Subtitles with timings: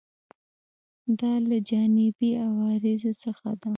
[1.19, 3.69] دا له جانبي عوارضو څخه ده.